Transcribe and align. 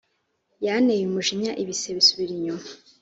Yaneye 0.65 1.03
umujinya 1.05 1.51
ibise 1.61 1.87
bisubira 1.97 2.31
inyuma 2.37 2.65